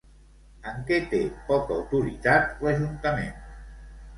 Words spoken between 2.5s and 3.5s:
l'Ajuntament?